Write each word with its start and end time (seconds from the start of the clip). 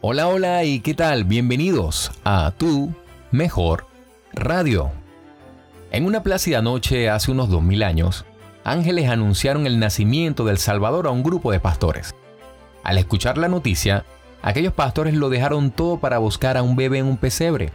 Hola, 0.00 0.28
hola 0.28 0.62
y 0.62 0.78
qué 0.78 0.94
tal, 0.94 1.24
bienvenidos 1.24 2.12
a 2.22 2.52
Tu 2.56 2.94
Mejor 3.32 3.88
Radio. 4.32 4.92
En 5.90 6.06
una 6.06 6.22
plácida 6.22 6.62
noche 6.62 7.10
hace 7.10 7.32
unos 7.32 7.48
2000 7.48 7.82
años, 7.82 8.24
ángeles 8.62 9.10
anunciaron 9.10 9.66
el 9.66 9.80
nacimiento 9.80 10.44
del 10.44 10.58
Salvador 10.58 11.08
a 11.08 11.10
un 11.10 11.24
grupo 11.24 11.50
de 11.50 11.58
pastores. 11.58 12.14
Al 12.84 12.96
escuchar 12.96 13.38
la 13.38 13.48
noticia, 13.48 14.04
aquellos 14.40 14.72
pastores 14.72 15.14
lo 15.14 15.30
dejaron 15.30 15.72
todo 15.72 15.98
para 15.98 16.18
buscar 16.18 16.56
a 16.56 16.62
un 16.62 16.76
bebé 16.76 16.98
en 16.98 17.06
un 17.06 17.16
pesebre. 17.16 17.72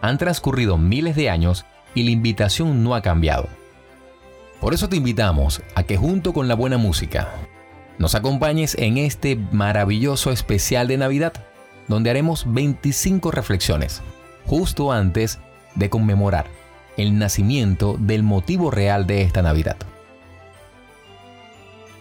Han 0.00 0.18
transcurrido 0.18 0.78
miles 0.78 1.14
de 1.14 1.30
años 1.30 1.64
y 1.94 2.02
la 2.02 2.10
invitación 2.10 2.82
no 2.82 2.96
ha 2.96 3.02
cambiado. 3.02 3.46
Por 4.60 4.74
eso 4.74 4.88
te 4.88 4.96
invitamos 4.96 5.62
a 5.76 5.84
que 5.84 5.96
junto 5.96 6.32
con 6.32 6.48
la 6.48 6.56
buena 6.56 6.76
música, 6.76 7.28
nos 7.98 8.14
acompañes 8.14 8.76
en 8.78 8.98
este 8.98 9.36
maravilloso 9.36 10.30
especial 10.30 10.88
de 10.88 10.98
Navidad, 10.98 11.32
donde 11.88 12.10
haremos 12.10 12.44
25 12.52 13.30
reflexiones, 13.30 14.02
justo 14.44 14.92
antes 14.92 15.38
de 15.74 15.88
conmemorar 15.88 16.46
el 16.96 17.18
nacimiento 17.18 17.96
del 17.98 18.22
motivo 18.22 18.70
real 18.70 19.06
de 19.06 19.22
esta 19.22 19.42
Navidad. 19.42 19.76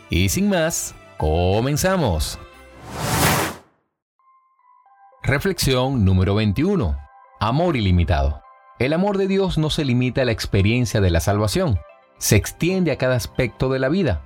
Y 0.09 0.29
sin 0.29 0.49
más, 0.49 0.95
comenzamos. 1.17 2.39
Reflexión 5.23 6.05
número 6.05 6.35
21. 6.35 6.97
Amor 7.39 7.75
ilimitado. 7.75 8.41
El 8.79 8.93
amor 8.93 9.17
de 9.17 9.27
Dios 9.27 9.57
no 9.57 9.69
se 9.69 9.85
limita 9.85 10.21
a 10.21 10.25
la 10.25 10.31
experiencia 10.31 11.01
de 11.01 11.09
la 11.09 11.19
salvación, 11.19 11.79
se 12.17 12.35
extiende 12.35 12.91
a 12.91 12.97
cada 12.97 13.15
aspecto 13.15 13.69
de 13.69 13.79
la 13.79 13.89
vida 13.89 14.24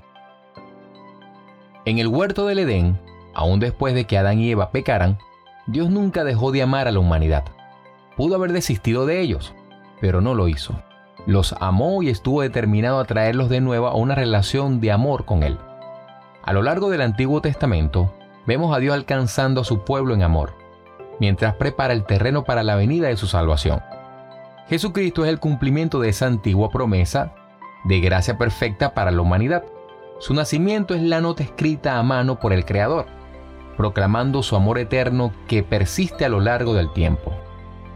en 1.85 1.99
el 1.99 2.07
huerto 2.07 2.45
del 2.45 2.59
Edén, 2.59 2.99
aún 3.33 3.59
después 3.59 3.93
de 3.93 4.05
que 4.05 4.17
Adán 4.17 4.39
y 4.39 4.51
Eva 4.51 4.71
pecaran, 4.71 5.17
Dios 5.67 5.89
nunca 5.89 6.23
dejó 6.23 6.51
de 6.51 6.61
amar 6.61 6.87
a 6.87 6.91
la 6.91 6.99
humanidad. 6.99 7.45
Pudo 8.17 8.35
haber 8.35 8.51
desistido 8.51 9.05
de 9.05 9.21
ellos, 9.21 9.53
pero 10.01 10.21
no 10.21 10.33
lo 10.33 10.47
hizo. 10.47 10.81
Los 11.25 11.53
amó 11.59 12.01
y 12.01 12.09
estuvo 12.09 12.41
determinado 12.41 12.99
a 12.99 13.05
traerlos 13.05 13.49
de 13.49 13.61
nuevo 13.61 13.87
a 13.87 13.95
una 13.95 14.15
relación 14.15 14.81
de 14.81 14.91
amor 14.91 15.25
con 15.25 15.43
Él. 15.43 15.57
A 16.43 16.53
lo 16.53 16.63
largo 16.63 16.89
del 16.89 17.01
Antiguo 17.01 17.41
Testamento, 17.41 18.13
vemos 18.45 18.75
a 18.75 18.79
Dios 18.79 18.95
alcanzando 18.95 19.61
a 19.61 19.65
su 19.65 19.83
pueblo 19.83 20.13
en 20.13 20.23
amor, 20.23 20.53
mientras 21.19 21.53
prepara 21.55 21.93
el 21.93 22.05
terreno 22.05 22.43
para 22.43 22.63
la 22.63 22.75
venida 22.75 23.07
de 23.07 23.17
su 23.17 23.27
salvación. 23.27 23.81
Jesucristo 24.67 25.23
es 25.23 25.29
el 25.29 25.39
cumplimiento 25.39 25.99
de 25.99 26.09
esa 26.09 26.27
antigua 26.27 26.69
promesa 26.69 27.33
de 27.83 27.99
gracia 27.99 28.37
perfecta 28.37 28.93
para 28.93 29.11
la 29.11 29.21
humanidad. 29.21 29.63
Su 30.19 30.33
nacimiento 30.33 30.93
es 30.93 31.01
la 31.01 31.21
nota 31.21 31.43
escrita 31.43 31.97
a 31.97 32.03
mano 32.03 32.41
por 32.41 32.51
el 32.51 32.65
Creador, 32.65 33.05
proclamando 33.77 34.43
su 34.43 34.57
amor 34.57 34.77
eterno 34.77 35.31
que 35.47 35.63
persiste 35.63 36.25
a 36.25 36.29
lo 36.29 36.41
largo 36.41 36.73
del 36.73 36.91
tiempo. 36.91 37.33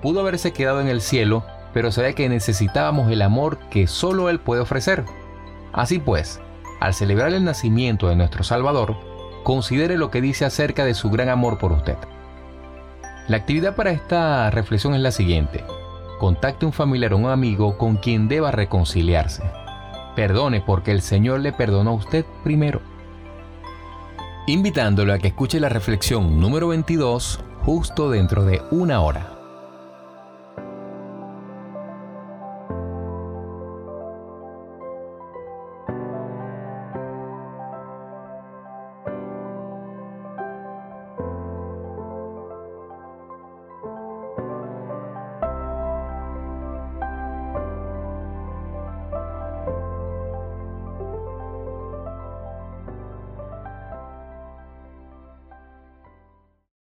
Pudo 0.01 0.21
haberse 0.21 0.53
quedado 0.53 0.79
en 0.79 0.87
el 0.87 1.01
cielo, 1.01 1.43
pero 1.73 1.91
sabía 1.91 2.13
que 2.13 2.29
necesitábamos 2.29 3.11
el 3.11 3.21
amor 3.21 3.57
que 3.69 3.87
solo 3.87 4.29
Él 4.29 4.39
puede 4.39 4.61
ofrecer. 4.61 5.03
Así 5.73 5.99
pues, 5.99 6.39
al 6.79 6.93
celebrar 6.93 7.33
el 7.33 7.43
nacimiento 7.43 8.07
de 8.07 8.15
nuestro 8.15 8.45
Salvador, 8.45 8.95
considere 9.43 9.97
lo 9.97 10.09
que 10.09 10.21
dice 10.21 10.45
acerca 10.45 10.85
de 10.85 10.93
su 10.93 11.09
gran 11.09 11.27
amor 11.27 11.57
por 11.57 11.73
usted. 11.73 11.97
La 13.27 13.35
actividad 13.35 13.75
para 13.75 13.91
esta 13.91 14.49
reflexión 14.49 14.93
es 14.93 15.01
la 15.01 15.11
siguiente. 15.11 15.65
Contacte 16.19 16.65
un 16.65 16.71
familiar 16.71 17.13
o 17.13 17.17
un 17.17 17.29
amigo 17.29 17.77
con 17.77 17.97
quien 17.97 18.29
deba 18.29 18.51
reconciliarse. 18.51 19.43
Perdone 20.15 20.61
porque 20.61 20.91
el 20.91 21.01
Señor 21.01 21.39
le 21.39 21.53
perdonó 21.53 21.91
a 21.91 21.95
usted 21.95 22.25
primero. 22.43 22.81
Invitándolo 24.45 25.13
a 25.13 25.19
que 25.19 25.29
escuche 25.29 25.59
la 25.59 25.69
reflexión 25.69 26.39
número 26.39 26.67
22 26.67 27.39
justo 27.63 28.09
dentro 28.09 28.43
de 28.43 28.61
una 28.71 29.01
hora. 29.01 29.32